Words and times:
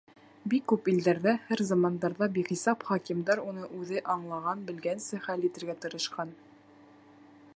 Бик 0.51 0.63
күп 0.71 0.87
илдәрҙә, 0.93 1.33
һәр 1.49 1.61
замандарҙа 1.71 2.27
бихисап 2.37 2.87
хакимдар 2.87 3.43
уны 3.51 3.69
үҙе 3.81 4.03
аңлаған-белгәнсә 4.15 5.23
хәл 5.29 5.47
итергә 5.51 5.79
тырышҡан. 5.85 6.35